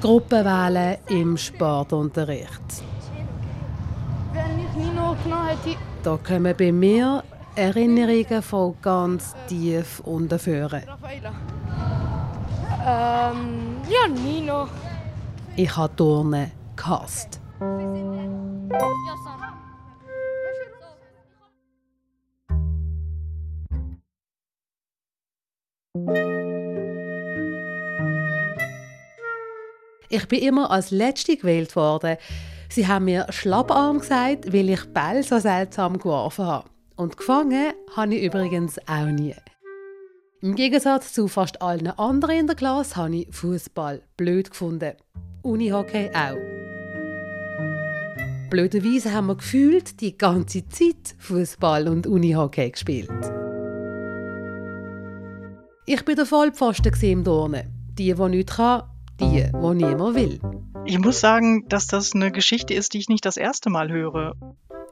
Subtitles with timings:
[0.00, 2.82] Gruppenwählen im Sportunterricht.
[4.32, 5.76] Wenn ich Nino genommen hätte...
[6.02, 7.24] Da kommen bei mir
[7.56, 10.82] Erinnerungen von ganz tief unten führen.
[12.86, 14.68] Ähm, ja, Nino.
[15.56, 17.40] Ich habe Turnen gehasst.
[30.10, 32.16] Ich bin immer als Letzte gewählt worden.
[32.70, 36.68] Sie haben mir Schlapparm gesagt, weil ich Ball so seltsam geworfen habe.
[36.96, 39.34] Und gefangen habe ich übrigens auch nie.
[40.40, 44.92] Im Gegensatz zu fast allen anderen in der Klasse habe ich Fußball blöd gefunden.
[45.42, 46.38] Unihockey auch.
[48.50, 53.37] Blöderweise haben wir gefühlt die ganze Zeit Fußball und Unihockey gespielt.
[55.90, 57.62] Ich bin der Vollpfosten im Turnen.
[57.96, 58.82] Die, die nichts kann,
[59.18, 60.38] die, die niemand will.
[60.84, 64.34] Ich muss sagen, dass das eine Geschichte ist, die ich nicht das erste Mal höre.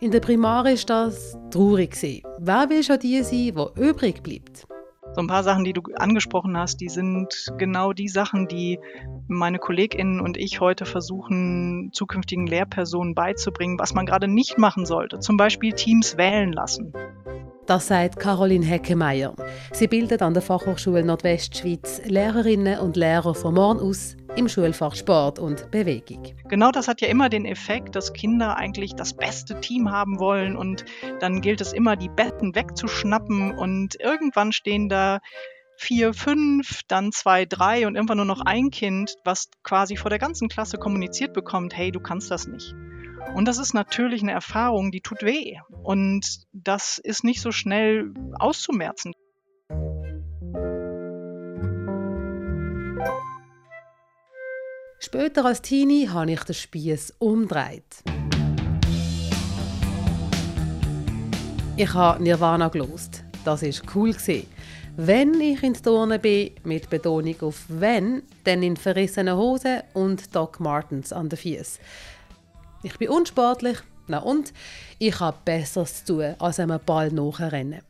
[0.00, 1.98] In der Primar ist das traurig.
[2.38, 4.66] Wer will schon die sein, die übrig bleibt?
[5.12, 8.78] So ein paar Sachen, die du angesprochen hast, die sind genau die Sachen, die
[9.28, 15.18] meine KollegInnen und ich heute versuchen, zukünftigen Lehrpersonen beizubringen, was man gerade nicht machen sollte.
[15.18, 16.94] Zum Beispiel Teams wählen lassen.
[17.66, 19.34] Das sagt Caroline Heckemeyer.
[19.72, 25.40] Sie bildet an der Fachhochschule Nordwestschweiz Lehrerinnen und Lehrer von morgen aus im Schulfach Sport
[25.40, 26.22] und Bewegung.
[26.48, 30.56] Genau das hat ja immer den Effekt, dass Kinder eigentlich das beste Team haben wollen
[30.56, 30.84] und
[31.18, 35.18] dann gilt es immer, die Betten wegzuschnappen und irgendwann stehen da
[35.76, 40.20] vier, fünf, dann zwei, drei und irgendwann nur noch ein Kind, was quasi vor der
[40.20, 42.74] ganzen Klasse kommuniziert bekommt, hey, du kannst das nicht.
[43.34, 45.58] Und das ist natürlich eine Erfahrung, die tut weh.
[45.82, 49.12] Und das ist nicht so schnell auszumerzen.
[54.98, 58.02] Später als Teenie habe ich den Spieß umgedreht.
[61.76, 63.22] Ich habe Nirvana gelost.
[63.44, 64.14] Das ist cool.
[64.96, 70.58] Wenn ich in Turnen bin, mit Betonung auf wenn, dann in verrissenen Hosen und Doc
[70.58, 71.78] Martens an den Füßen.
[72.86, 74.52] Ich bin unsportlich, na und
[75.00, 77.82] ich habe Besseres zu tun, als einem Ball nachrennen.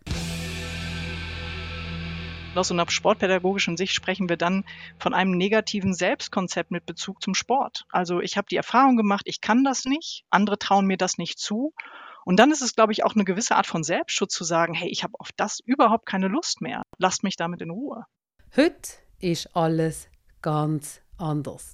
[2.54, 4.64] Aus einer sportpädagogischen Sicht sprechen wir dann
[4.98, 7.84] von einem negativen Selbstkonzept mit Bezug zum Sport.
[7.90, 11.38] Also ich habe die Erfahrung gemacht, ich kann das nicht, andere trauen mir das nicht
[11.38, 11.74] zu.
[12.24, 14.88] Und dann ist es, glaube ich, auch eine gewisse Art von Selbstschutz zu sagen, hey,
[14.88, 16.80] ich habe auf das überhaupt keine Lust mehr.
[16.96, 18.06] Lasst mich damit in Ruhe.
[18.56, 20.08] Heute ist alles
[20.40, 21.70] ganz anders.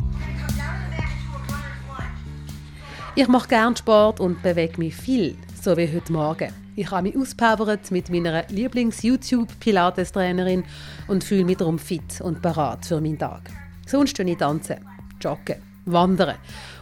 [3.15, 6.51] Ich mache gerne Sport und bewege mich viel, so wie heute Morgen.
[6.77, 10.65] Ich habe mich auspowert mit meiner Lieblings-YouTube-Pilates-Trainerin
[11.09, 13.51] und fühle mich darum fit und parat für meinen Tag.
[13.87, 14.77] Sonst tue ich tanzen,
[15.21, 16.37] joggen, wandern.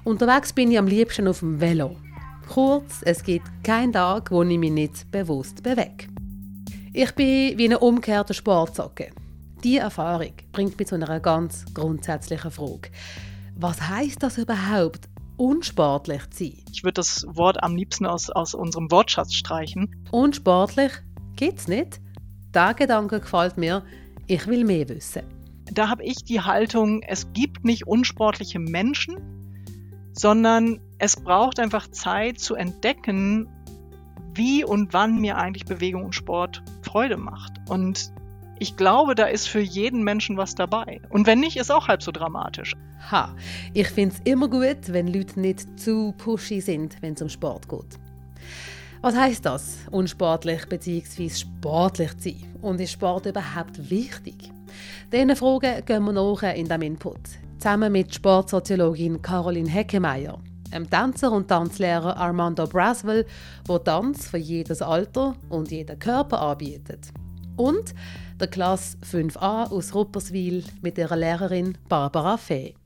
[0.05, 1.97] Unterwegs bin ich am liebsten auf dem Velo.
[2.49, 6.07] Kurz, es gibt keinen Tag, wo ich mich nicht bewusst bewege.
[6.93, 9.11] Ich bin wie eine umgekehrte Sportsocke.
[9.65, 12.93] Diese Erfahrung bringt mich zu einer ganz grundsätzlichen Frage.
[13.57, 15.10] Was heißt das überhaupt,
[15.41, 16.65] unsportlich zu sein?
[16.71, 19.97] Ich würde das Wort am liebsten aus, aus unserem Wortschatz streichen.
[20.11, 20.93] Unsportlich
[21.35, 22.01] gibt's nicht.
[22.53, 23.83] Der Gedanke gefällt mir.
[24.27, 25.23] Ich will mehr wissen.
[25.73, 29.17] Da habe ich die Haltung, es gibt nicht unsportliche Menschen,
[30.13, 33.49] sondern es braucht einfach Zeit zu entdecken,
[34.35, 37.53] wie und wann mir eigentlich Bewegung und Sport Freude macht.
[37.69, 38.13] Und
[38.61, 41.01] ich glaube, da ist für jeden Menschen was dabei.
[41.09, 42.77] Und wenn nicht, ist auch halb so dramatisch.
[43.11, 43.35] Ha,
[43.73, 47.69] ich finde es immer gut, wenn Leute nicht zu pushy sind, wenn es um Sport
[47.71, 47.99] geht.
[49.01, 51.31] Was heißt das, unsportlich bzw.
[51.31, 52.55] sportlich zu sein?
[52.61, 54.53] Und ist Sport überhaupt wichtig?
[55.11, 57.21] Diesen Fragen gehen wir nach in diesem Input.
[57.59, 60.39] Zusammen mit Sportsoziologin Caroline Heckemeyer,
[60.71, 63.25] einem Tänzer und Tanzlehrer Armando Braswell,
[63.67, 67.11] der Tanz für jedes Alter und jeden Körper anbietet.
[67.61, 67.95] Und
[68.41, 72.75] der Klasse 5a aus Rupperswil mit ihrer Lehrerin Barbara Fee.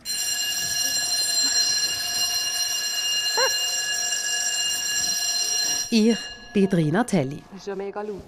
[5.90, 6.16] Ich
[6.52, 7.40] bin Rina Telli.
[7.52, 8.20] Das ist ja mega laut.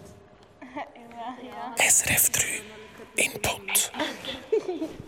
[1.79, 2.45] SRF 3
[3.17, 3.91] Input.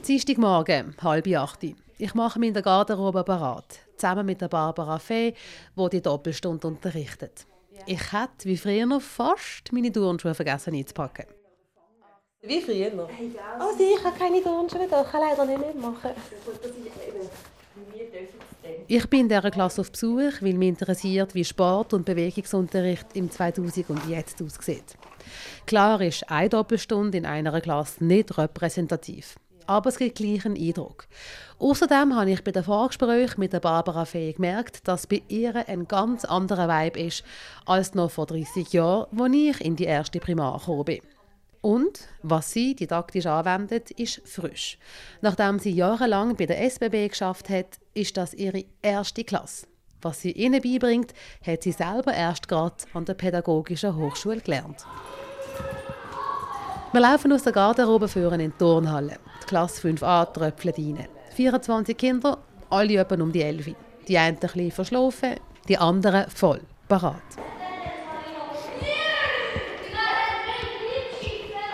[0.09, 1.61] Dienstagmorgen, halb acht.
[1.99, 5.35] Ich mache mich in der Garderobe parat, zusammen mit der Barbara Fee,
[5.77, 7.47] die die Doppelstunde unterrichtet.
[7.91, 11.25] Ich hätte, wie früher noch, fast meine Turnschuhe vergessen einzupacken.
[12.43, 13.09] Wie früher noch.
[13.59, 16.11] Also ich habe keine Turnschuhe da, ich kann leider nicht mitmachen.
[18.87, 23.31] Ich bin in dieser Klasse auf Besuch, weil mich interessiert, wie Sport- und Bewegungsunterricht im
[23.31, 24.99] 2000 und jetzt aussieht.
[25.65, 29.37] Klar ist eine Doppelstunde in einer Klasse nicht repräsentativ,
[29.69, 31.07] aber es gibt gleich einen Eindruck.
[31.59, 35.87] Außerdem habe ich bei den Vorgesprächen mit der Barbara Fee gemerkt, dass bei ihr ein
[35.87, 37.23] ganz anderer Vibe ist
[37.67, 41.01] als noch vor 30 Jahren, als ich in die erste Primar gekommen bin.
[41.61, 44.79] Und was sie didaktisch anwendet, ist frisch.
[45.21, 49.67] Nachdem sie jahrelang bei der SBB geschafft hat, ist das ihre erste Klasse.
[50.01, 51.13] Was sie ihnen beibringt,
[51.45, 54.87] hat sie selber erst gerade an der Pädagogischen Hochschule gelernt.
[56.93, 59.19] Wir laufen aus der Garderobe führen in die Turnhalle.
[59.43, 61.09] Die Klasse 5a tröpfelt rein.
[61.35, 62.39] 24 Kinder,
[62.71, 63.75] alle etwa um die 11.
[64.07, 65.35] Die einen ein bisschen verschlafen,
[65.69, 67.17] die anderen voll parat.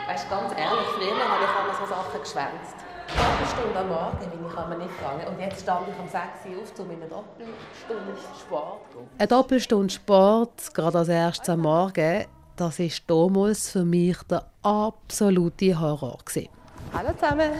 [0.06, 2.76] Weißt du, ganz ehrlich, früher habe ich immer so Sachen geschwänzt.
[3.16, 5.26] Eine Stunde am Morgen bin ich aber nicht gegangen.
[5.28, 6.16] Und jetzt stand ich um 6
[6.56, 9.08] Uhr auf, um in eine Doppelstunde Sport zu gehen.
[9.18, 12.24] Eine Doppelstunde Sport, gerade als erstes am Morgen,
[12.56, 16.18] das war damals für mich der absolute Horror.
[16.24, 16.48] gewesen.
[16.92, 17.52] Hallo zusammen.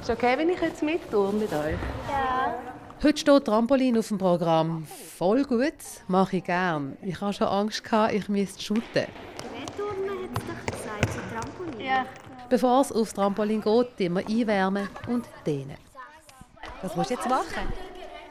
[0.00, 1.76] ist okay, wenn ich jetzt mittue mit euch?
[3.02, 4.86] Heute steht Trampolin auf dem Programm.
[5.16, 5.74] Voll gut,
[6.08, 6.96] mache ich gern.
[7.02, 8.84] Ich hatte schon Angst, gehabt, ich müsste shooten.
[8.94, 11.86] Wettturnen hat es doch gesagt, so Trampolin.
[11.86, 12.06] Ja.
[12.48, 15.76] Bevor es aufs Trampolin geht, immer einwärmen und dehnen.
[16.82, 17.72] Was musst du jetzt machen?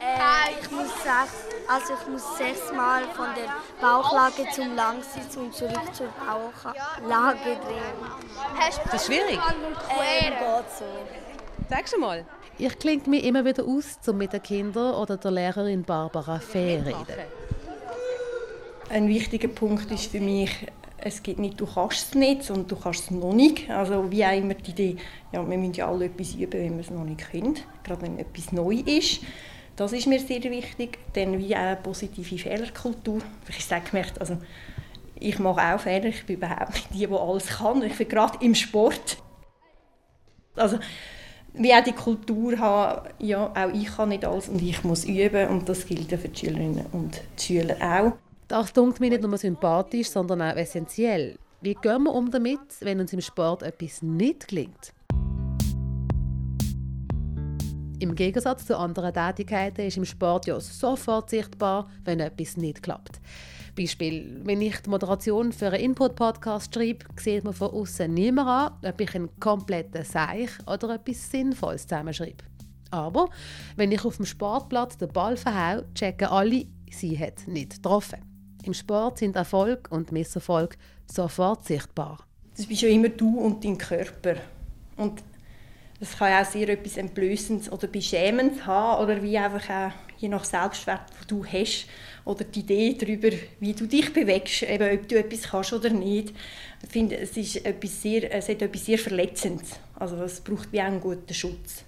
[0.06, 1.36] Äh, ich muss sechs,
[1.68, 3.50] also ich muss sechsmal von der
[3.82, 7.98] Bauchlage zum Langsitz und zurück zur Bauchlage drehen.
[8.92, 9.40] Das ist schwierig.
[9.40, 10.86] Ähm, geht so.
[11.70, 12.26] Sag schon mal.
[12.60, 16.80] Ich klinge mich immer wieder aus, um mit den Kindern oder der Lehrerin Barbara Fee
[16.80, 17.26] zu reden.
[18.90, 20.68] Ein wichtiger Punkt ist für mich,
[20.98, 23.70] es gibt nicht, du kannst es nicht, sondern du kannst es noch nicht.
[23.70, 24.98] Also wie auch immer die Idee,
[25.32, 28.20] ja, wir müssen ja alle etwas üben, wenn wir es noch nicht können, gerade wenn
[28.20, 29.22] etwas neu ist.
[29.76, 31.00] Das ist mir sehr wichtig.
[31.14, 33.22] Dann wie auch eine positive Fehlerkultur.
[33.50, 34.38] Ich sage gemerkt, also
[35.20, 37.82] ich mache auch Fehler, ich bin überhaupt nicht die, die alles kann.
[37.84, 39.18] Ich bin gerade im Sport.
[40.56, 40.80] Also
[41.54, 45.50] wie auch die Kultur haben, ja, auch ich kann nicht alles und ich muss üben
[45.50, 48.14] und das gilt für die Schülerinnen und Schüler auch.
[48.48, 51.38] Das klingt mir nicht nur sympathisch, sondern auch essentiell.
[51.62, 54.94] Wie gehen wir um damit, wenn uns im Sport etwas nicht gelingt?
[58.00, 63.22] Im Gegensatz zu anderen Tätigkeiten ist im Sport ja sofort sichtbar, wenn etwas nicht klappt.
[63.76, 68.50] Beispiel, wenn ich die Moderation für einen Input-Podcast schreibe, sieht man von außen niemand
[68.84, 72.44] an, ob ich einen kompletten Seich oder etwas Sinnvolles zusammenschreibe.
[72.92, 73.30] Aber
[73.78, 78.20] wenn ich auf dem Sportplatz den Ball verhau, checken alle, sie hat nicht getroffen.
[78.64, 82.26] Im Sport sind Erfolg und Misserfolg sofort sichtbar.
[82.58, 84.36] Das bist ja immer du und dein Körper.
[84.98, 85.22] Und
[86.00, 90.44] das kann auch sehr etwas Entblößendes oder Beschämendes haben oder wie einfach auch, je nach
[90.44, 91.88] Selbstwert, den du hast
[92.26, 96.34] oder die Idee darüber, wie du dich bewegst, eben, ob du etwas kannst oder nicht.
[96.84, 99.72] Ich finde, es, ist etwas sehr, es hat etwas sehr Verletzendes.
[99.96, 101.84] Also es braucht wie auch einen guten Schutz.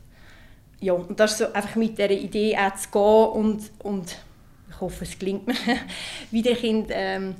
[0.80, 4.18] Ja, und das so einfach mit dieser Idee auch zu gehen und, und
[4.69, 5.56] ich hoffe, es gelingt mir,
[6.31, 7.36] wie der Kind ähm,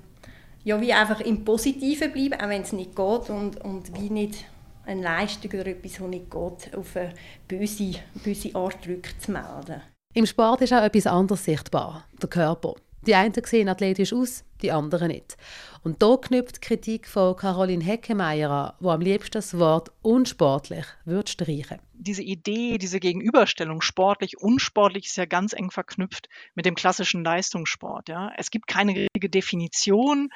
[0.64, 4.44] ja, wie einfach im Positiven bleiben, auch wenn es nicht geht und, und wie nicht
[4.88, 7.13] eine Leistung oder etwas, das nicht geht, auf eine
[7.48, 9.81] böse, böse Art rückzumelden.
[10.13, 12.75] Im Sport ist auch etwas anderes sichtbar, der Körper.
[13.06, 15.38] Die einen sehen athletisch aus, die anderen nicht.
[15.84, 20.85] Und da knüpft die Kritik von Caroline Heckemeyer an, wo am liebsten das Wort unsportlich
[21.06, 21.80] würde streichen.
[21.94, 28.09] diese Idee, diese Gegenüberstellung sportlich, unsportlich ist ja ganz eng verknüpft mit dem klassischen Leistungssport.
[28.09, 28.31] Ja.
[28.38, 30.30] Es gibt keine richtige Definition,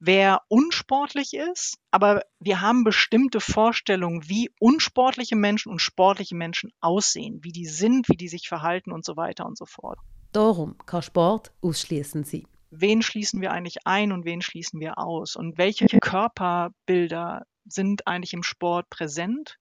[0.00, 7.40] wer unsportlich ist, aber wir haben bestimmte Vorstellungen, wie unsportliche Menschen und sportliche Menschen aussehen,
[7.42, 9.98] wie die sind, wie die sich verhalten und so weiter und so fort.
[10.32, 12.46] Darum kann Sport ausschließend sein.
[12.70, 15.36] Wen schließen wir eigentlich ein und wen schließen wir aus?
[15.36, 19.58] Und welche Körperbilder sind eigentlich im Sport präsent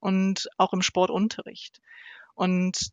[0.00, 1.80] und auch im Sportunterricht?
[2.34, 2.90] Und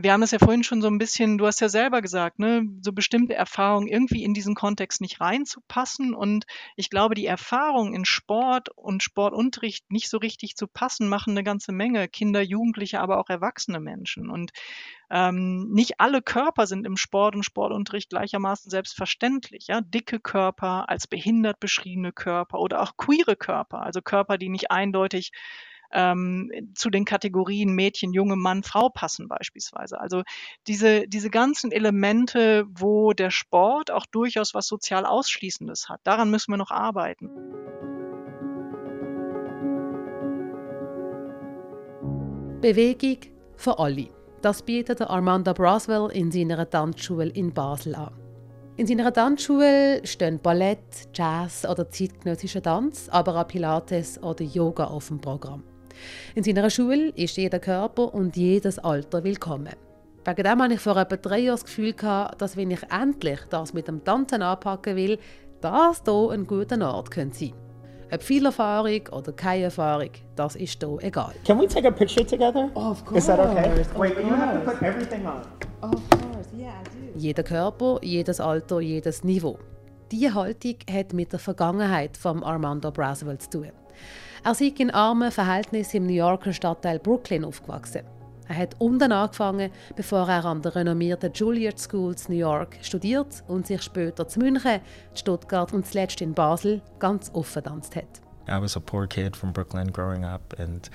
[0.00, 2.62] wir haben es ja vorhin schon so ein bisschen, du hast ja selber gesagt, ne,
[2.82, 6.14] so bestimmte Erfahrungen irgendwie in diesen Kontext nicht reinzupassen.
[6.14, 11.32] Und ich glaube, die Erfahrung in Sport und Sportunterricht nicht so richtig zu passen, machen
[11.32, 14.30] eine ganze Menge Kinder, Jugendliche, aber auch erwachsene Menschen.
[14.30, 14.52] Und
[15.10, 19.66] ähm, nicht alle Körper sind im Sport und Sportunterricht gleichermaßen selbstverständlich.
[19.66, 19.80] Ja?
[19.80, 25.32] Dicke Körper als behindert beschriebene Körper oder auch queere Körper, also Körper, die nicht eindeutig
[25.92, 30.00] ähm, zu den Kategorien Mädchen, Junge, Mann, Frau passen beispielsweise.
[30.00, 30.22] Also
[30.66, 36.52] diese, diese ganzen Elemente, wo der Sport auch durchaus was sozial Ausschließendes hat, daran müssen
[36.52, 37.30] wir noch arbeiten.
[42.60, 43.18] Bewegung
[43.56, 44.08] für alle.
[44.42, 48.12] Das bietet Armando Braswell in seiner Tanzschule in Basel an.
[48.76, 55.08] In seiner Tanzschule stehen Ballett, Jazz oder zeitgenössischer Tanz, aber auch Pilates oder Yoga auf
[55.08, 55.64] dem Programm.
[56.34, 59.74] In seiner Schule ist jeder Körper und jedes Alter willkommen.
[60.24, 61.94] Wegen dem hatte ich vor etwa drei Jahren das Gefühl,
[62.38, 65.18] dass wenn ich endlich das mit dem Tanzen anpacken will,
[65.60, 67.52] das hier ein guter Ort könnte sein
[68.12, 71.32] Ob viel Erfahrung oder keine Erfahrung, das ist hier egal.
[71.44, 72.70] Can we take a picture together?
[72.74, 73.18] Oh, of course.
[73.18, 73.80] Is that okay?
[73.80, 75.42] Of Wait, you have to put everything on.
[75.82, 77.18] Of course, yeah, I do.
[77.18, 79.58] Jeder Körper, jedes Alter, jedes Niveau.
[80.10, 83.72] Diese Haltung hat mit der Vergangenheit von Armando Braswell zu tun.
[84.44, 88.02] Er sei in armen Verhältnissen im New Yorker Stadtteil Brooklyn aufgewachsen.
[88.48, 93.42] Er hat unten angefangen, bevor er an der renommierten Juilliard School in New York studiert
[93.46, 94.80] und sich später zu München,
[95.14, 98.22] Stuttgart und zuletzt in Basel ganz offen tanzt hat.
[98.48, 100.88] I was a poor kid from Brooklyn growing up, and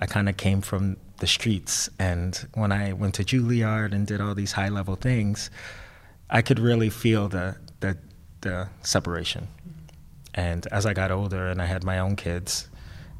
[0.00, 1.90] I kind of came from the streets.
[2.00, 5.50] And when I went to Juilliard and did all these high level things,
[6.30, 7.96] I could really feel the, the,
[8.40, 9.46] the separation.
[10.34, 12.68] And as I got older and I had my own kids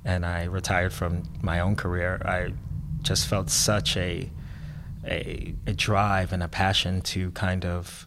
[0.04, 2.52] and I retired from my own career, I
[3.02, 4.30] just felt such a,
[5.04, 8.06] a, a drive and a passion to kind of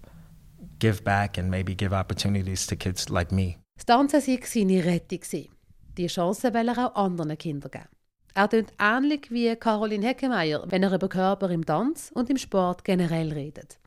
[0.80, 3.58] give back and maybe give opportunities to kids like me.
[3.78, 5.50] Das Tanzen war seine Rettung.
[5.98, 7.88] Die Chance will er auch anderen Kindern geben.
[8.34, 12.84] Er tönt ähnlich wie Caroline Heckemeyer, wenn er über Körper im Tanz und im Sport
[12.86, 13.78] generell redet.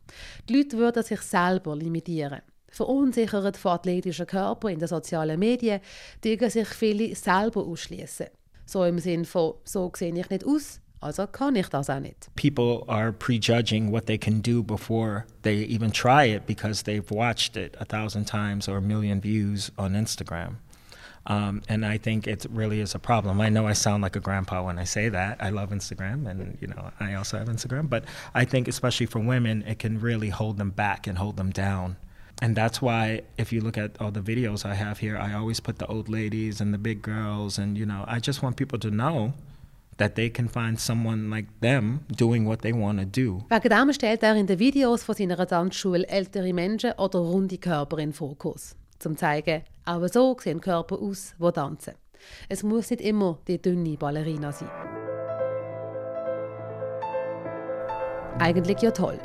[0.48, 2.42] Die Leute würden sich selber limitieren.
[4.26, 5.80] Körpern in den sozialen Medien,
[6.22, 8.26] sich viele selber ausschließen.
[8.66, 12.30] So im von, so sehe ich nicht aus, also kann ich das auch nicht.
[12.34, 17.56] people are prejudging what they can do before they even try it because they've watched
[17.58, 20.56] it a thousand times or a million views on Instagram.
[21.26, 23.40] Um, and I think it really is a problem.
[23.40, 25.38] I know I sound like a grandpa when I say that.
[25.40, 27.88] I love Instagram, and you know I also have Instagram.
[27.88, 28.04] But
[28.34, 31.96] I think, especially for women, it can really hold them back and hold them down.
[32.42, 35.60] And that's why, if you look at all the videos I have here, I always
[35.60, 38.78] put the old ladies and the big girls, and you know, I just want people
[38.80, 39.32] to know
[39.98, 43.44] that they can find someone like them doing what they want to do.
[43.48, 47.98] Wegen dem stellt er in den Videos von seiner Tanzschule ältere Menschen oder runde Körper
[47.98, 48.74] in Fokus.
[48.98, 51.94] Zum zeigen, auch so sehen Körper aus, die tanzen.
[52.48, 54.70] Es muss nicht immer die dünne Ballerina sein.
[58.38, 59.18] Eigentlich ja toll.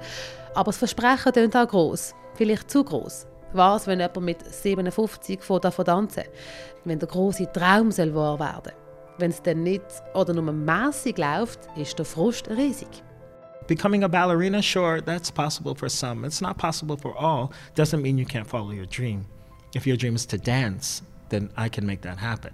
[0.54, 2.14] Aber das Versprechen klingt auch gross.
[2.36, 3.28] Vielleicht zu gross.
[3.54, 6.24] Was, wenn jemand mit 57 von davon tanzen
[6.86, 8.74] Wenn der große Traum soll wahr werden
[9.18, 13.04] Wenn es dann nicht oder nur mäßig läuft, ist der Frust riesig.
[13.68, 16.26] Becoming a ballerina, sure, that's possible for some.
[16.26, 17.50] It's not possible for all.
[17.76, 19.26] Doesn't mean you can't follow your dream.
[19.76, 22.52] If your dream is to dance, then I can make that happen.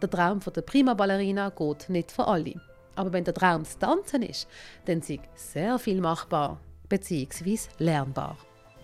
[0.00, 2.54] Der Traum von der Prima Ballerina geht nicht für alle.
[2.96, 4.48] Aber wenn der Traum das Tanzen ist,
[4.86, 7.58] dann ist sehr viel machbar bzw.
[7.78, 8.36] lernbar.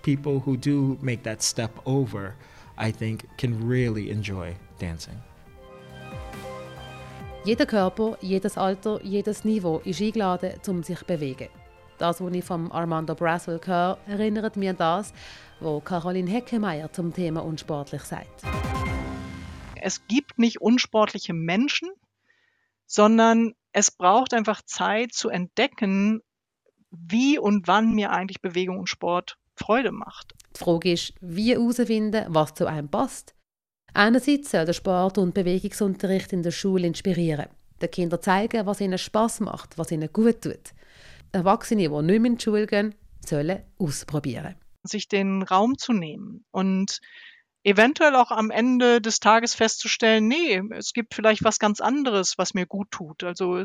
[0.03, 2.35] People who do make that step over,
[2.79, 5.21] I think, can really enjoy dancing.
[7.45, 11.49] Jeder Körper, jedes Alter, jedes Niveau ist eingeladen, um sich zu bewegen.
[11.99, 15.13] Das, was ich von Armando Braswell höre, erinnert mich an das,
[15.61, 18.43] was Caroline Heckemeyer zum Thema unsportlich sagt.
[19.75, 21.91] Es gibt nicht unsportliche Menschen,
[22.87, 26.21] sondern es braucht einfach Zeit zu entdecken,
[26.93, 30.35] wie und wann mir eigentlich Bewegung und Sport Freude macht.
[30.57, 33.35] Die Frage ist, wie herausfinden, was zu einem passt.
[33.95, 37.47] Einerseits soll der Sport- und Bewegungsunterricht in der Schule inspirieren,
[37.81, 40.73] den Kindern zeigen, was ihnen Spaß macht, was ihnen gut tut.
[41.33, 42.95] Erwachsene, die nicht mehr in die Schule gehen,
[43.25, 44.55] sollen ausprobieren.
[44.83, 47.01] sich den Raum zu nehmen und
[47.65, 52.55] eventuell auch am Ende des Tages festzustellen, nee, es gibt vielleicht was ganz anderes, was
[52.55, 53.23] mir gut tut.
[53.25, 53.63] Also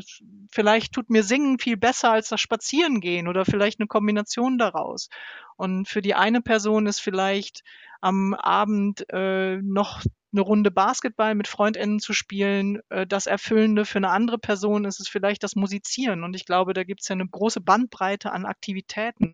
[0.50, 5.08] vielleicht tut mir Singen viel besser als das Spazierengehen oder vielleicht eine Kombination daraus.
[5.56, 7.62] Und für die eine Person ist vielleicht
[8.00, 10.02] am Abend äh, noch
[10.32, 13.84] eine Runde Basketball mit Freundinnen zu spielen, äh, das Erfüllende.
[13.84, 16.22] Für eine andere Person ist es vielleicht das Musizieren.
[16.22, 19.32] Und ich glaube, da gibt es ja eine große Bandbreite an Aktivitäten.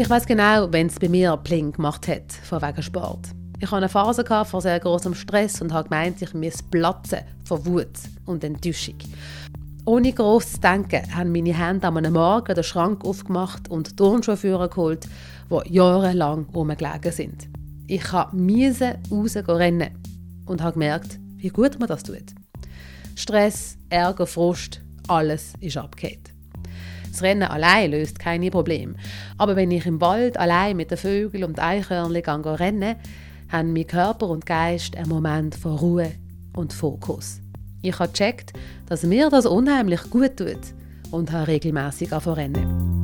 [0.00, 3.30] Ich weiß genau, wenn es bei mir Pling gemacht hat, von wegen Sport.
[3.58, 7.66] Ich hatte eine Phase von sehr großem Stress und habe gemeint, ich müsse platzen von
[7.66, 8.94] Wut und Enttäuschung.
[9.86, 14.68] Ohne gross zu denken, haben meine Hände an einem Morgen den Schrank aufgemacht und Turnschuhe
[14.68, 15.08] geholt,
[15.50, 17.48] die jahrelang rumgelegen sind.
[17.88, 19.98] Ich musste raus rennen
[20.46, 22.36] und habe gemerkt, wie gut man das tut.
[23.16, 26.37] Stress, Ärger, Frust, alles ist abgekehrt.
[27.18, 28.94] Das Rennen allein löst keine Probleme.
[29.38, 32.94] Aber wenn ich im Wald allein mit den Vögeln und Eichhörnchen gehe rennen,
[33.48, 36.12] haben mein Körper und Geist einen Moment von Ruhe
[36.54, 37.40] und Fokus.
[37.82, 38.52] Ich habe gecheckt,
[38.86, 40.60] dass mir das unheimlich gut tut
[41.10, 43.02] und habe regelmäßig rennen.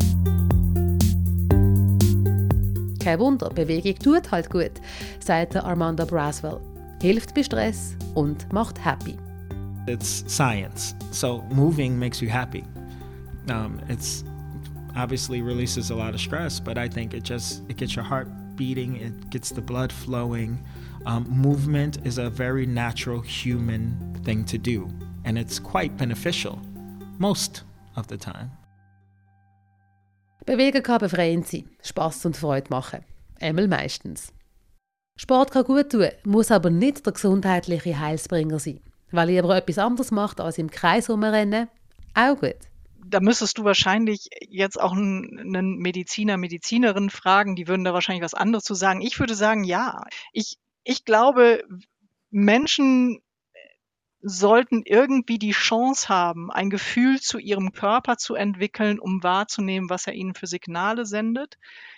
[3.00, 4.80] Kein Wunder, Bewegung tut halt gut,
[5.18, 6.60] sagt Armanda Braswell.
[7.02, 9.16] Hilft bei Stress und macht happy.
[9.88, 12.62] It's science, so moving makes you happy.
[13.48, 14.24] Um, it's
[14.96, 18.28] obviously releases a lot of stress, but I think it just it gets your heart
[18.56, 20.58] beating, it gets the blood flowing.
[21.06, 24.88] Um, movement is a very natural human thing to do,
[25.24, 26.58] and it's quite beneficial
[27.18, 27.64] most
[27.96, 28.50] of the time.
[30.46, 33.04] Bewegen kann befreiend sein, Spass und Freude machen.
[33.40, 34.32] Einmal meistens.
[35.16, 38.80] Sport kann gut tun, muss aber nicht der gesundheitliche Heilsbringer sein.
[39.10, 41.68] Weil ihr aber etwas anderes macht als im Kreis rumrennen,
[42.14, 42.56] auch gut.
[43.10, 48.34] Da müsstest du wahrscheinlich jetzt auch einen Mediziner, Medizinerin fragen, die würden da wahrscheinlich was
[48.34, 49.00] anderes zu sagen.
[49.00, 50.02] Ich würde sagen, ja.
[50.32, 51.62] Ich, ich glaube,
[52.30, 53.20] Menschen
[54.26, 60.06] sollten irgendwie die Chance haben, ein Gefühl zu ihrem Körper zu entwickeln, um wahrzunehmen, was
[60.06, 61.56] er ihnen für Signale sendet,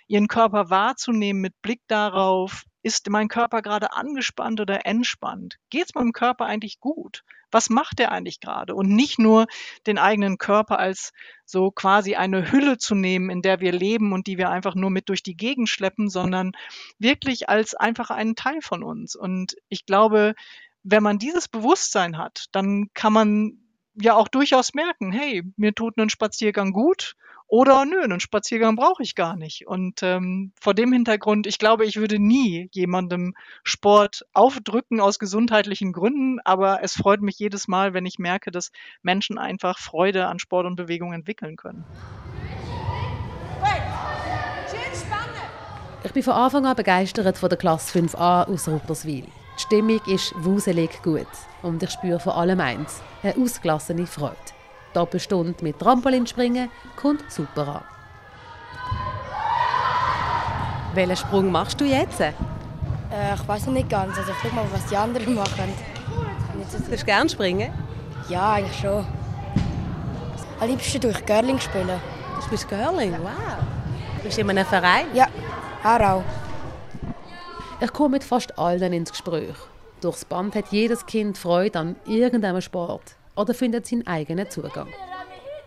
[0.09, 5.59] ihren Körper wahrzunehmen mit Blick darauf, ist mein Körper gerade angespannt oder entspannt?
[5.71, 7.25] Geht es meinem Körper eigentlich gut?
[7.51, 8.77] Was macht er eigentlich gerade?
[8.77, 9.47] Und nicht nur
[9.89, 11.13] den eigenen Körper als
[11.45, 14.91] so quasi eine Hülle zu nehmen, in der wir leben und die wir einfach nur
[14.91, 16.53] mit durch die Gegend schleppen, sondern
[17.01, 19.17] wirklich als einfach einen Teil von uns.
[19.17, 20.35] Und ich glaube,
[20.85, 23.59] wenn man dieses Bewusstsein hat, dann kann man
[23.95, 27.17] ja auch durchaus merken, hey, mir tut ein Spaziergang gut
[27.49, 29.67] oder nö, einen Spaziergang brauche ich gar nicht.
[29.67, 35.93] Und ähm, vor dem Hintergrund, ich glaube, ich würde nie jemandem Sport aufdrücken aus gesundheitlichen
[35.93, 38.73] Gründen, aber es freut mich jedes Mal, wenn ich merke, dass
[39.03, 41.85] Menschen einfach Freude an Sport und Bewegung entwickeln können.
[46.03, 49.25] Ich bin von Anfang an begeistert von der Klasse 5a aus Rupperswil.
[49.25, 51.27] Die Stimmung ist wuselig gut
[51.63, 54.56] und ich spüre vor allem eins, eine ausgelassene Freude.
[54.97, 57.85] Doppelstunde mit Trampolinspringen kommt super an.
[60.95, 62.19] Welchen Sprung machst du jetzt?
[62.21, 62.33] Äh,
[63.35, 64.17] ich weiß noch nicht ganz.
[64.17, 65.75] Also ich guck mal, was die anderen machen.
[66.71, 67.71] So du gerne springen?
[68.31, 69.05] Ja, eigentlich schon.
[70.59, 71.89] Am liebsten durch Girling spielen.
[72.37, 73.13] Du spielst Girling?
[73.23, 73.31] Wow.
[74.23, 75.07] Bist du in einem Verein?
[75.13, 75.27] Ja,
[75.83, 76.25] Aarau.
[77.81, 79.55] Ich komme mit fast allen ins Gespräch.
[80.01, 84.89] Durchs Band hat jedes Kind Freude an irgendeinem Sport oder findet seinen eigenen Zugang.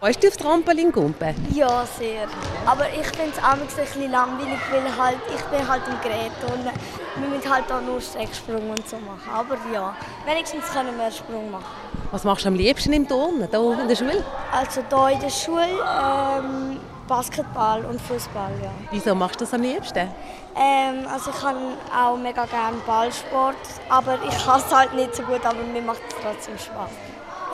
[0.02, 1.36] Weißt du auf Trampolin gumpen?
[1.54, 2.26] Ja, sehr.
[2.66, 6.64] Aber ich finde es ein bisschen langweilig, weil halt, ich bin halt im Gerät und
[6.64, 9.30] wir müssen halt auch nur Strecksprung und so machen.
[9.30, 9.94] Aber ja,
[10.26, 11.66] wenigstens können wir einen Sprung machen.
[12.12, 14.24] Was machst du am liebsten im Turnen, hier in der Schule?
[14.54, 16.80] Also hier in der Schule ähm,
[17.10, 18.72] Basketball und Fußball, ja.
[18.92, 20.08] Wieso machst du das am liebsten?
[20.56, 21.58] Ähm, also ich habe
[21.94, 23.56] auch mega gerne Ballsport,
[23.90, 26.90] aber ich kann es halt nicht so gut, aber mir macht es trotzdem Spaß.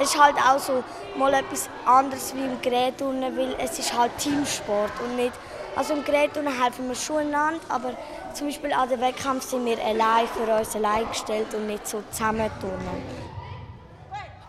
[0.01, 0.83] Es ist halt auch so
[1.17, 5.33] mal etwas anderes wie im Gerätturnen, weil es ist halt Teamsport und nicht
[5.75, 7.91] also im Gerätturnen helfen wir schon einander, aber
[8.33, 12.01] zum Beispiel an den Wettkampf sind wir allein für uns allein gestellt und nicht so
[12.11, 13.03] zusammen turnen.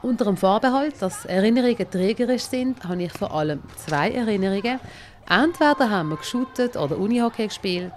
[0.03, 4.79] Unter dem Vorbehalt, dass Erinnerungen trägerisch sind, habe ich vor allem zwei Erinnerungen.
[5.29, 7.95] Entweder haben wir geshootet oder Unihockey gespielt,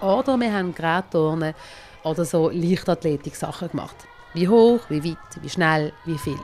[0.00, 1.54] oder wir haben Gerätturnen
[2.02, 3.96] oder so Leichtathletik-Sachen gemacht.
[4.34, 6.38] Wie hoch, wie weit, wie schnell, wie viel.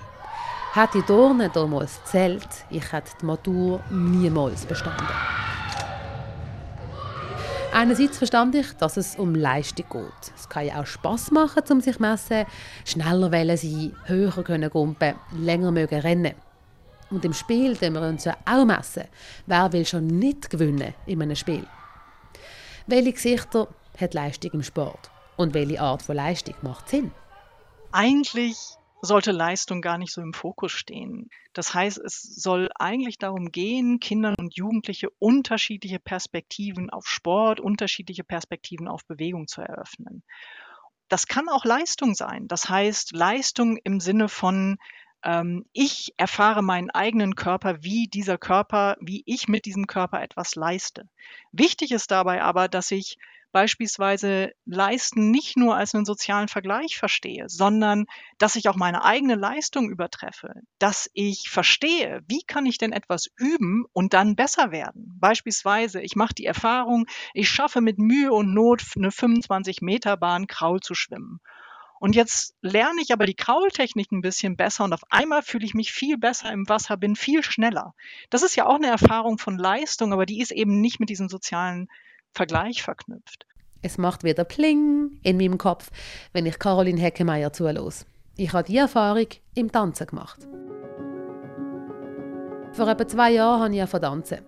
[0.74, 5.06] Hätte die Turnen damals zählt, ich hätte die Matur niemals bestanden.
[7.72, 10.32] Einerseits verstand ich, dass es um Leistung geht.
[10.34, 12.44] Es kann ja auch Spass machen, um sich zu messen,
[12.84, 16.34] schneller wollen sein, höher können gumpen, länger mögen rennen.
[17.08, 19.04] Und im Spiel können wir uns ja auch messen.
[19.46, 21.68] Wer will schon nicht gewinnen in einem Spiel?
[22.88, 23.68] Welche Gesichter
[24.00, 25.08] hat Leistung im Sport?
[25.36, 27.12] Und welche Art von Leistung macht Sinn?
[27.92, 31.28] Eigentlich sollte Leistung gar nicht so im Fokus stehen.
[31.52, 38.24] Das heißt, es soll eigentlich darum gehen, Kindern und Jugendliche unterschiedliche Perspektiven auf Sport, unterschiedliche
[38.24, 40.22] Perspektiven auf Bewegung zu eröffnen.
[41.08, 42.48] Das kann auch Leistung sein.
[42.48, 44.78] Das heißt, Leistung im Sinne von,
[45.22, 50.54] ähm, ich erfahre meinen eigenen Körper, wie dieser Körper, wie ich mit diesem Körper etwas
[50.54, 51.08] leiste.
[51.52, 53.16] Wichtig ist dabei aber, dass ich
[53.54, 59.36] beispielsweise Leisten nicht nur als einen sozialen Vergleich verstehe, sondern dass ich auch meine eigene
[59.36, 65.16] Leistung übertreffe, dass ich verstehe, wie kann ich denn etwas üben und dann besser werden.
[65.20, 70.48] Beispielsweise, ich mache die Erfahrung, ich schaffe mit Mühe und Not eine 25 Meter Bahn
[70.48, 71.38] Kraul zu schwimmen.
[72.00, 75.74] Und jetzt lerne ich aber die Kraultechnik ein bisschen besser und auf einmal fühle ich
[75.74, 77.94] mich viel besser im Wasser, bin viel schneller.
[78.30, 81.28] Das ist ja auch eine Erfahrung von Leistung, aber die ist eben nicht mit diesem
[81.28, 81.88] sozialen
[82.34, 83.46] Vergleich verknüpft.
[83.80, 85.90] Es macht wieder Pling in meinem Kopf,
[86.32, 88.06] wenn ich Caroline Heckemeyer zulos.
[88.36, 90.48] Ich habe die Erfahrung im Tanzen gemacht.
[92.72, 94.38] Vor etwa zwei Jahren habe ich ja tanzen.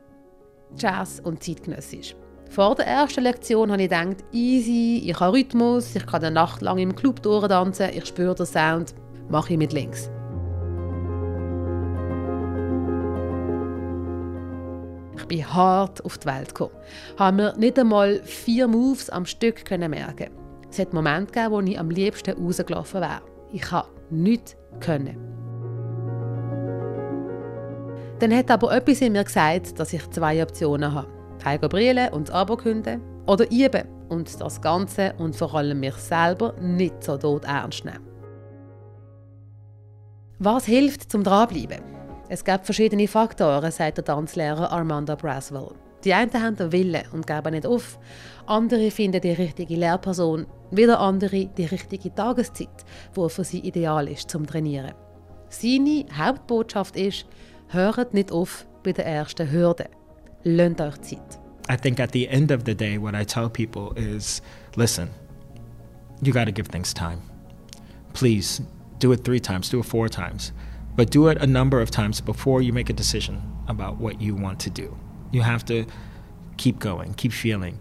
[0.77, 2.17] Jazz und zeitgenössisch.
[2.51, 6.63] Vor der ersten Lektion habe ich gedacht, easy, ich habe Rhythmus, ich kann eine Nacht
[6.63, 8.95] lang im Club durchtanzen, ich spüre den Sound,
[9.29, 10.11] mache ich mit links.
[15.29, 16.77] Ich bin hart auf die Welt gekommen,
[17.19, 20.31] habe mir nicht einmal vier Moves am Stück merken.
[20.71, 23.23] Es hat Momente gegeben, wo ich am liebsten rausgelaufen wäre.
[23.53, 25.17] Ich konnte nichts können.
[28.21, 31.09] Dann hat aber etwas in mir gesagt, dass ich zwei Optionen habe.
[31.45, 35.97] Heiko Brillen und das Abo künden oder üben und das Ganze und vor allem mich
[35.97, 38.07] selber nicht so tot ernst nehmen.
[40.39, 41.96] Was hilft zum Dranbleiben?
[42.29, 45.71] Es gibt verschiedene Faktoren, sagt der Tanzlehrer Armanda Braswell.
[46.05, 47.99] Die einen haben den Willen und geben nicht auf.
[48.47, 50.47] Andere finden die richtige Lehrperson.
[50.73, 52.85] Wieder andere die richtige Tageszeit,
[53.17, 54.95] die für sie ideal ist zum Trainieren.
[55.49, 57.27] Seine Hauptbotschaft ist,
[57.69, 59.89] hört nicht auf bei der ersten Hürde.
[60.43, 61.39] Lasst euch Zeit.
[61.71, 64.43] I think at the end of the day, what I tell people is
[64.77, 65.09] listen,
[66.23, 67.19] you got to give things time.
[68.13, 68.63] Please
[69.01, 70.53] do it three times, do it four times,
[70.97, 74.35] but do it a number of times before you make a decision about what you
[74.35, 74.97] want to do.
[75.31, 75.85] You have to
[76.57, 77.79] keep going, keep feeling.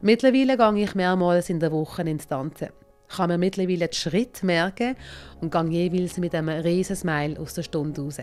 [0.00, 2.68] Mittlerweile gehe ich mehrmals in der Woche ins Tanzen.
[3.10, 4.94] Ich kann mir mittlerweile den Schritt merken
[5.40, 8.18] und gehe jeweils mit einem riesen Smile aus der Stunde raus.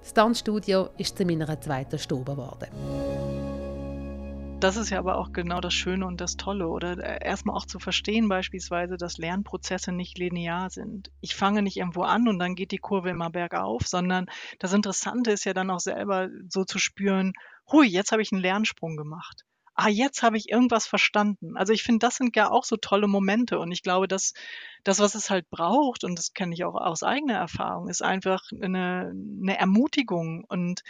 [0.00, 3.61] Das Tanzstudio ist zu meiner zweiten Stube geworden.
[4.62, 7.80] Das ist ja aber auch genau das Schöne und das Tolle, oder erstmal auch zu
[7.80, 11.10] verstehen beispielsweise, dass Lernprozesse nicht linear sind.
[11.20, 14.26] Ich fange nicht irgendwo an und dann geht die Kurve immer bergauf, sondern
[14.60, 17.32] das Interessante ist ja dann auch selber so zu spüren,
[17.72, 19.44] hui, jetzt habe ich einen Lernsprung gemacht
[19.74, 21.56] ah, jetzt habe ich irgendwas verstanden.
[21.56, 24.34] Also ich finde, das sind ja auch so tolle Momente und ich glaube, dass
[24.84, 28.42] das, was es halt braucht, und das kenne ich auch aus eigener Erfahrung, ist einfach
[28.60, 30.82] eine, eine Ermutigung und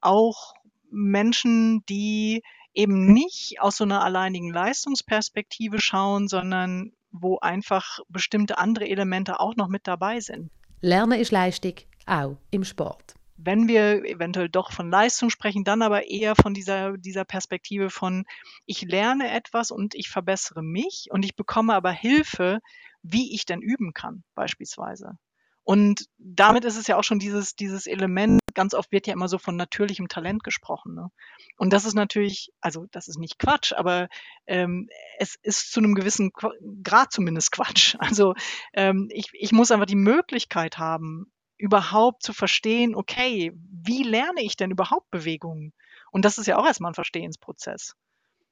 [0.00, 0.54] auch
[0.90, 2.42] Menschen, die
[2.74, 9.56] eben nicht aus so einer alleinigen Leistungsperspektive schauen, sondern wo einfach bestimmte andere Elemente auch
[9.56, 10.50] noch mit dabei sind.
[10.80, 11.74] Lernen ist Leistung,
[12.06, 16.96] auch im Sport wenn wir eventuell doch von Leistung sprechen, dann aber eher von dieser,
[16.98, 18.24] dieser Perspektive von,
[18.66, 22.60] ich lerne etwas und ich verbessere mich und ich bekomme aber Hilfe,
[23.02, 25.12] wie ich denn üben kann, beispielsweise.
[25.62, 29.28] Und damit ist es ja auch schon dieses, dieses Element, ganz oft wird ja immer
[29.28, 30.94] so von natürlichem Talent gesprochen.
[30.94, 31.10] Ne?
[31.56, 34.08] Und das ist natürlich, also das ist nicht Quatsch, aber
[34.46, 36.32] ähm, es ist zu einem gewissen
[36.82, 37.96] Grad zumindest Quatsch.
[38.10, 38.34] Also
[38.72, 44.56] ähm, ich, ich muss einfach die Möglichkeit haben, überhaupt zu verstehen, okay, wie lerne ich
[44.56, 45.72] denn überhaupt Bewegungen?
[46.10, 47.94] Und das ist ja auch erstmal ein Verstehensprozess.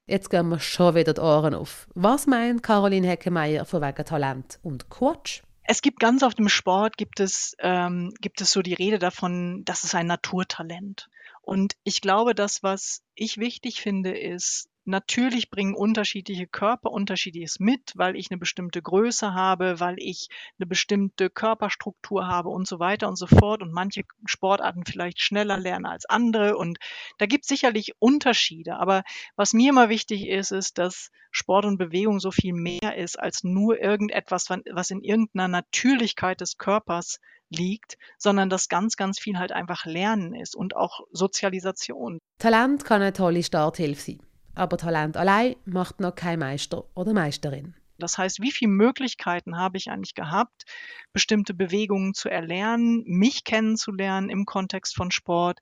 [0.05, 1.87] Jetzt gehen wir schon wieder die Ohren auf.
[1.93, 5.43] Was meint Caroline Heckemeyer von wegen Talent und Quatsch?
[5.71, 9.61] Es gibt ganz oft im Sport gibt es, ähm, gibt es so die Rede davon,
[9.65, 11.11] das ist ein Naturtalent.
[11.43, 17.93] Und ich glaube, das, was ich wichtig finde, ist, Natürlich bringen unterschiedliche Körper unterschiedliches mit,
[17.95, 23.07] weil ich eine bestimmte Größe habe, weil ich eine bestimmte Körperstruktur habe und so weiter
[23.07, 26.79] und so fort und manche Sportarten vielleicht schneller lernen als andere und
[27.19, 28.77] da gibt es sicherlich Unterschiede.
[28.77, 29.03] Aber
[29.35, 33.43] was mir immer wichtig ist, ist, dass Sport und Bewegung so viel mehr ist als
[33.43, 39.51] nur irgendetwas, was in irgendeiner Natürlichkeit des Körpers liegt, sondern dass ganz, ganz viel halt
[39.51, 42.17] einfach Lernen ist und auch Sozialisation.
[42.39, 44.28] Talent kann eine tolle Starthilfe sein
[44.59, 47.75] aber Talent allein macht noch kein Meister oder Meisterin.
[47.97, 50.65] Das heißt, wie viele Möglichkeiten habe ich eigentlich gehabt,
[51.13, 55.59] bestimmte Bewegungen zu erlernen, mich kennenzulernen im Kontext von Sport?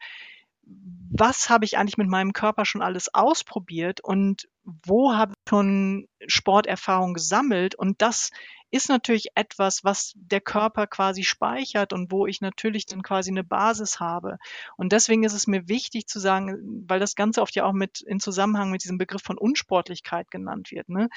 [1.09, 6.07] Was habe ich eigentlich mit meinem Körper schon alles ausprobiert und wo habe ich schon
[6.27, 7.75] Sporterfahrung gesammelt?
[7.75, 8.31] Und das
[8.69, 13.45] ist natürlich etwas, was der Körper quasi speichert und wo ich natürlich dann quasi eine
[13.45, 14.37] Basis habe.
[14.75, 18.01] Und deswegen ist es mir wichtig zu sagen, weil das Ganze oft ja auch mit
[18.01, 20.89] in Zusammenhang mit diesem Begriff von Unsportlichkeit genannt wird.
[20.89, 21.07] Ne?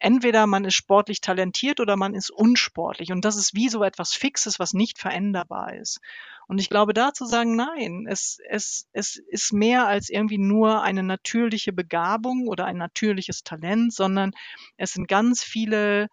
[0.00, 3.12] Entweder man ist sportlich talentiert oder man ist unsportlich.
[3.12, 6.00] Und das ist wie so etwas Fixes, was nicht veränderbar ist.
[6.48, 10.82] Und ich glaube, da zu sagen, nein, es, es, es ist mehr als irgendwie nur
[10.82, 14.30] eine natürliche Begabung oder ein natürliches Talent, sondern
[14.76, 16.08] es sind ganz viele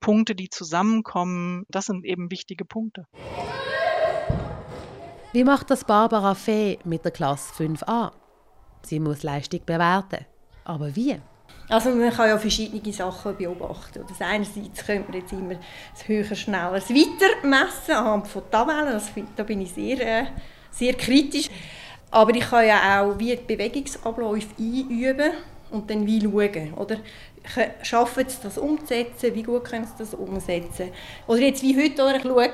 [0.00, 3.06] Punkte, die zusammenkommen, das sind eben wichtige Punkte.
[5.32, 8.12] Wie macht das Barbara Fee mit der Klasse 5a?
[8.82, 10.24] Sie muss Leistung bewerten.
[10.64, 11.20] Aber wie?
[11.68, 14.04] Also man kann ja verschiedene Sachen beobachten.
[14.08, 15.54] Das einerseits könnte man jetzt immer
[15.92, 19.00] das höher, schneller, weiter messen anhand von Tabellen.
[19.34, 20.26] da bin ich sehr, äh,
[20.70, 21.50] sehr kritisch.
[22.10, 25.32] Aber ich kann ja auch wie die Bewegungsabläufe einüben
[25.70, 26.74] und dann wie schauen.
[26.74, 26.98] Oder
[27.82, 30.90] schaffen sie das umzusetzen, wie gut können sie das umsetzen.
[31.26, 32.50] Oder jetzt wie heute, oder ich schaue,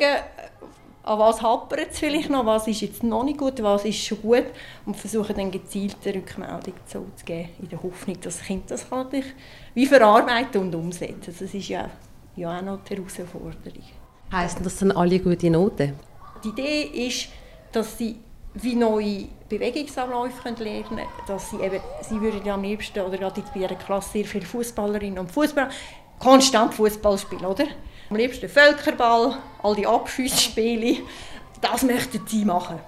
[1.04, 4.22] an was hapert es vielleicht noch, was ist jetzt noch nicht gut, was ist schon
[4.22, 4.46] gut
[4.86, 9.10] und versuchen dann gezielte Rückmeldung zu geben, in der Hoffnung, dass das Kind das kann
[9.10, 9.24] sich
[9.74, 11.20] wie verarbeiten und umsetzen.
[11.26, 11.90] Das ist ja,
[12.36, 13.82] ja auch noch die Herausforderung.
[14.30, 15.94] Heißt das dann alle gute Noten?
[16.44, 17.28] Die Idee ist,
[17.72, 18.16] dass sie
[18.54, 23.60] wie neue Bewegungsabläufe lernen können, dass sie eben, sie würden am liebsten, oder gerade bei
[23.60, 25.70] ihrer Klasse sehr viele Fußballerinnen und Fußballer,
[26.18, 27.64] konstant Fußball spielen, oder?
[28.12, 30.98] Am liebsten Völkerball, all die Abschüssspiele,
[31.62, 32.78] das möchten sie machen.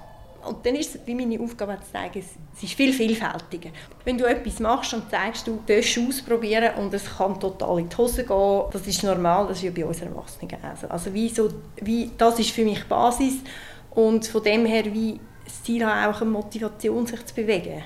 [0.46, 2.22] Und dann ist es wie meine Aufgabe zu zeigen,
[2.54, 3.70] es ist viel vielfältiger.
[4.04, 7.96] Wenn du etwas machst und zeigst, du darfst ausprobieren und es kann total in die
[7.96, 11.48] Hose gehen, das ist normal, das ist ja bei uns Erwachsenen also, also wie so,
[11.76, 13.37] wie, das ist für mich Basis
[13.92, 17.82] und von dem her, wie das Ziel auch eine Motivation, sich zu bewegen.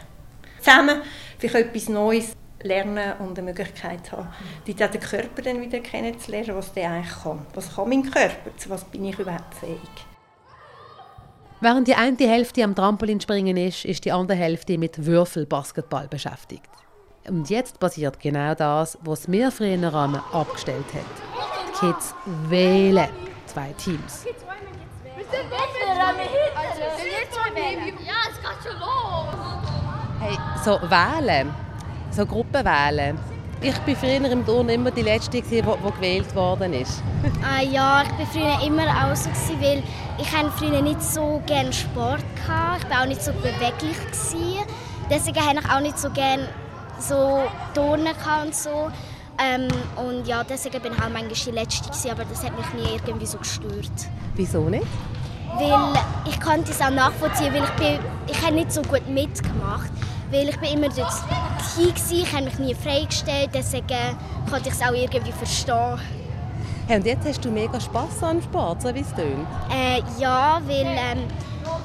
[0.59, 1.03] Zusammen
[1.38, 4.29] vielleicht etwas Neues lernen und eine Möglichkeit haben,
[4.66, 7.47] dort auch den Körper dann wieder kennenzulernen, was der eigentlich kann.
[7.55, 8.57] Was kann mein Körper?
[8.57, 9.79] Zu was bin ich überhaupt fähig?
[11.61, 16.68] Während die eine Hälfte am Trampolinspringen ist, ist die andere Hälfte mit Würfelbasketball beschäftigt.
[17.29, 21.03] Und jetzt passiert genau das, was mir früher einmal abgestellt hat.
[21.68, 22.14] Die Kids
[22.49, 23.09] wählen
[23.47, 24.25] zwei Teams.
[24.25, 24.33] Ja,
[28.31, 29.29] es geht schon los.
[30.21, 31.55] Hey, so wählen,
[32.11, 33.18] so Gruppen wählen.
[33.61, 37.03] Ich war früher im Turnen immer die Letzte, die, die gewählt worden ist.
[37.42, 39.83] Ah, ja, ich war früher immer auch so, weil
[40.18, 42.85] ich früher nicht so gerne Sport hatte.
[42.85, 43.97] Ich war auch nicht so beweglich.
[43.99, 44.64] Gewesen.
[45.11, 46.49] Deswegen habe ich auch nicht so gerne
[47.01, 47.42] so
[47.75, 48.90] Turnen und so.
[49.40, 52.75] Ähm, und ja, deswegen bin ich auch manchmal die Letzte, gewesen, aber das hat mich
[52.75, 53.92] nie irgendwie so gestört.
[54.35, 54.87] Wieso nicht?
[55.57, 59.90] Weil ich konnte es auch nachvollziehen, weil ich, bin, ich habe nicht so gut mitgemacht.
[60.31, 61.12] Weil ich bin immer dort
[61.77, 64.17] hier war, ich habe mich nie freigestellt, deswegen
[64.51, 65.99] konnte ich es auch irgendwie verstehen.
[66.87, 69.47] Hey, und jetzt hast du mega Spass am Sport, so wie es tönt.
[69.71, 71.25] Äh, ja, weil ähm,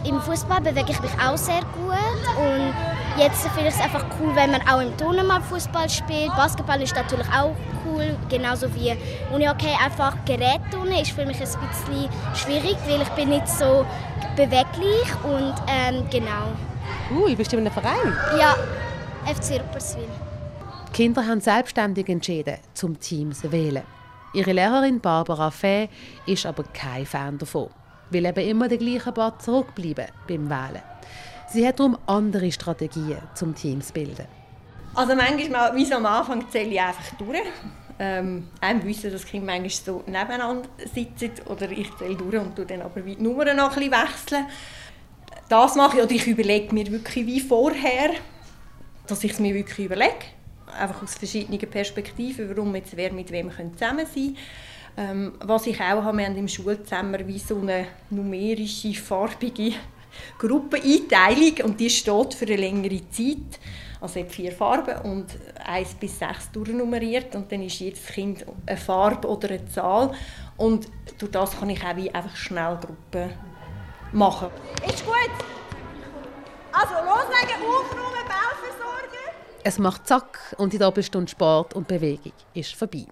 [0.05, 2.73] im Fußball bewege ich mich auch sehr gut und
[3.17, 6.29] jetzt finde ich es einfach cool, wenn man auch im Turnen mal Fußball spielt.
[6.35, 8.95] Basketball ist natürlich auch cool, genauso wie
[9.33, 9.69] Unihockey.
[9.83, 13.85] Einfach Gerätturnen ist für mich ein bisschen schwierig, weil ich bin nicht so
[14.35, 16.51] beweglich und ähm, genau.
[17.09, 18.15] Cool, bist du in einem Verein?
[18.37, 18.55] Ja,
[19.25, 20.07] FC Rupperswil.
[20.87, 23.83] Die Kinder haben selbstständig entschieden, zum Team zu wählen.
[24.33, 25.89] Ihre Lehrerin Barbara Fee
[26.25, 27.69] ist aber kein Fan davon,
[28.09, 30.81] weil eben immer der gleiche Bad zurückbleiben beim Wählen.
[31.49, 34.25] Sie hat darum andere Strategien, zum Team zu bilden.
[34.95, 37.41] Also manchmal, wie so am Anfang, zähle ich einfach durch.
[37.99, 42.81] Ähm, einem wissen, dass Kinder manchmal so nebeneinander sitzen oder ich zähle durch und dann
[42.81, 44.45] aber die Nummern noch ein bisschen wechseln.
[45.49, 48.11] Das mache ich, oder ich überlege mir wirklich wie vorher,
[49.07, 50.13] dass ich es mir wirklich überlege.
[50.79, 54.35] Einfach aus verschiedenen Perspektiven, warum jetzt wer mit wem zusammen sein
[54.97, 59.73] ähm, Was ich auch habe, wir haben im Schulzimmer wie so eine numerische, farbige
[60.37, 63.59] Gruppeneinteilung und die steht für eine längere Zeit.
[63.99, 65.27] Also hat vier Farben und
[65.65, 70.13] eins bis sechs durchnummeriert und dann ist jedes Kind eine Farbe oder eine Zahl
[70.57, 73.29] und durch das kann ich auch wie einfach schnell Gruppen
[74.13, 74.49] machen.
[74.87, 75.13] Ist gut.
[76.71, 79.35] Also loslegen, aufräumen, versorgen.
[79.63, 83.05] Es macht Zack und die Doppelstunde Sport und Bewegung ist vorbei.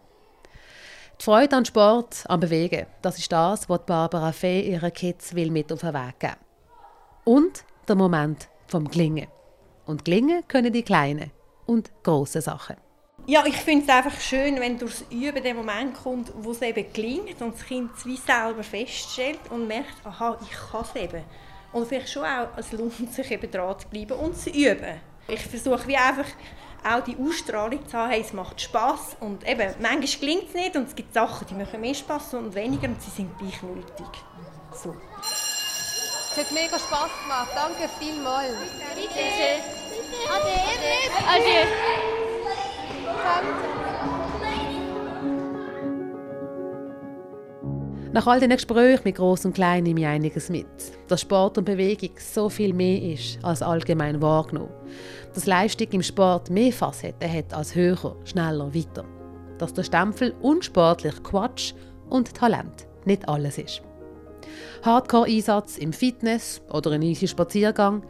[1.20, 5.52] Die Freude an Sport, an Bewegen, das ist das, was Barbara Fee ihren Kids will
[5.52, 6.36] mit auf den Weg geben.
[7.24, 9.28] Und der Moment vom Glingen.
[9.86, 11.32] Und Glingen können die kleinen
[11.68, 12.78] und grossen Sachen.
[13.32, 16.92] Ja, ich finde es einfach schön, wenn durchs Üben der Moment kommt, wo es eben
[16.92, 21.24] gelingt und das Kind es wie selber feststellt und merkt, aha, ich kann es eben.
[21.72, 25.00] Und vielleicht schon auch, es lohnt sich eben dran zu bleiben und zu üben.
[25.30, 26.26] Ich versuche wie einfach
[26.84, 30.76] auch die Ausstrahlung zu haben, hey, es macht Spass und eben, manchmal gelingt es nicht
[30.76, 34.08] und es gibt Sachen, die machen mehr Spass und weniger und sie sind gleich nötig.
[34.74, 34.94] So.
[35.22, 37.52] Es hat mega Spass gemacht.
[37.56, 38.58] Danke vielmals.
[38.94, 39.62] Bitte.
[40.30, 40.52] Ade.
[41.30, 42.11] Ade.
[48.14, 50.68] Nach all diesen Gesprächen mit Groß und Klein nehme ich einiges mit.
[51.08, 54.74] Dass Sport und Bewegung so viel mehr ist als allgemein wahrgenommen.
[55.34, 59.06] Dass Leistung im Sport mehr Facetten hat als höher, schneller, weiter.
[59.58, 61.74] Dass der Stempel unsportlich Quatsch
[62.10, 63.82] und Talent nicht alles ist.
[64.84, 68.04] Hardcore-Einsatz im Fitness oder ein easy Spaziergang.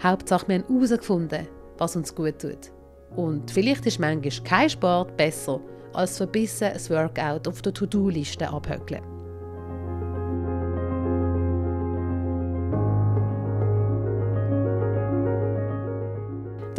[0.00, 2.70] Hauptsache, wir haben herausgefunden, was uns gut tut.
[3.16, 5.60] Und vielleicht ist manchmal kein Sport besser
[5.92, 9.02] als verbissen ein Workout auf der To-Do-Liste abhöckeln.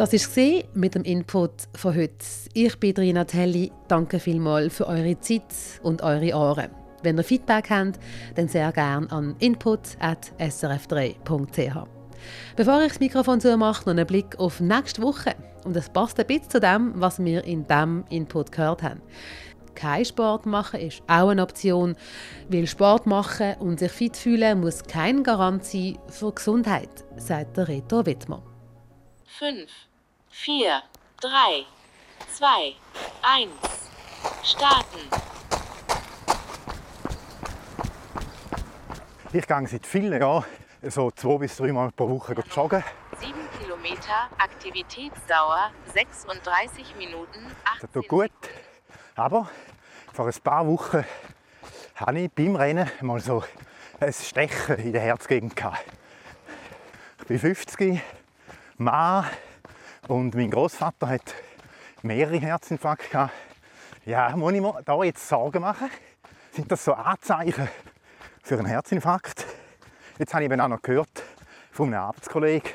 [0.00, 2.24] Das war mit dem Input von heute.
[2.54, 3.70] Ich bin Rina Telli.
[3.86, 5.42] Danke vielmals für eure Zeit
[5.82, 6.70] und eure Ohren.
[7.02, 8.00] Wenn ihr Feedback habt,
[8.34, 11.99] dann sehr gerne an input.srf3.ch.
[12.56, 15.34] Bevor ich das Mikrofon zumache, noch einen Blick auf nächste Woche.
[15.64, 19.02] Und das passt ein bisschen zu dem, was wir in diesem Input gehört haben.
[19.74, 21.96] Kein Sport machen ist auch eine Option,
[22.48, 27.68] weil Sport machen und sich fit fühlen muss kein Garant sein für Gesundheit, sagt der
[27.68, 28.42] Reto Wittmer.
[29.38, 29.70] 5,
[30.28, 30.82] 4,
[31.22, 31.30] 3,
[32.34, 32.46] 2,
[33.22, 33.50] 1.
[34.42, 35.00] Starten.
[39.32, 40.44] Ich gehe seit vielen Jahren
[40.88, 42.82] so zwei bis drei Mal pro Woche joggen.
[43.18, 48.30] 7 Kilometer, Aktivitätsdauer 36 Minuten, 18 Das tut gut.
[49.14, 49.50] Aber
[50.12, 51.04] vor ein paar Wochen
[51.94, 53.44] hatte ich beim Rennen mal so
[54.00, 55.54] ein Stechen in der Herzgegend.
[55.54, 55.84] gehabt.
[57.20, 58.00] Ich bin 50,
[58.78, 59.26] Mann
[60.08, 61.34] und mein Großvater hat
[62.02, 63.10] mehrere Herzinfarkte.
[63.10, 63.34] gehabt.
[64.06, 65.90] Ja, muss ich mir da jetzt Sorgen machen?
[66.52, 67.68] Sind das so Anzeichen
[68.42, 69.44] für einen Herzinfarkt?
[70.20, 71.22] Jetzt habe ich eben auch noch gehört
[71.72, 72.70] von einem Arbeitskollegen,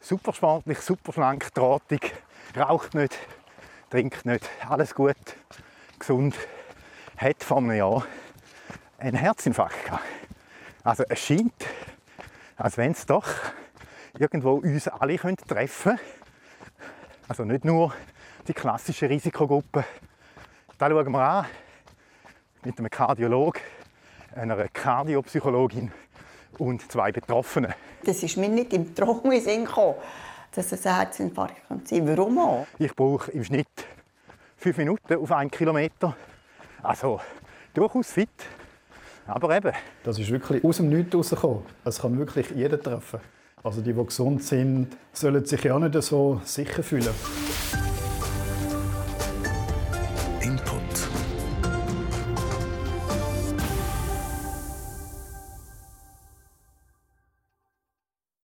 [0.00, 2.14] super sportlich, super schlank, drahtig,
[2.56, 3.14] raucht nicht,
[3.90, 5.18] trinkt nicht, alles gut,
[5.98, 6.34] gesund,
[7.18, 8.06] hat vor einem Jahr
[8.96, 10.02] einen Herzinfarkt gehabt.
[10.82, 11.52] Also es scheint,
[12.56, 13.28] als wenn es doch
[14.18, 16.00] irgendwo uns alle könnte treffen
[17.28, 17.92] Also nicht nur
[18.48, 19.84] die klassischen Risikogruppen.
[20.78, 21.46] Da schauen wir an
[22.64, 23.60] mit einem Kardiologen,
[24.34, 25.92] einer Kardiopsychologin
[26.58, 27.74] und zwei Betroffenen.
[28.04, 29.96] Das ist mir nicht im Traum in Sinn gekommen,
[30.54, 32.16] dass es ein Herzinfarkt sein könnte.
[32.16, 32.66] Warum auch?
[32.78, 33.68] Ich brauche im Schnitt
[34.56, 36.16] fünf Minuten auf einen Kilometer.
[36.82, 37.20] Also
[37.74, 38.28] durchaus fit.
[39.26, 39.72] Aber eben.
[40.04, 41.62] Das ist wirklich aus dem Nichts rausgekommen.
[41.84, 43.20] Es kann wirklich jeden treffen.
[43.62, 47.14] Also die, die gesund sind, sollen sich ja nicht so sicher fühlen.